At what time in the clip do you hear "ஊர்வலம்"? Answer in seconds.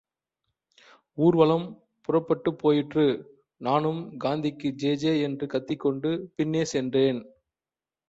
1.17-1.65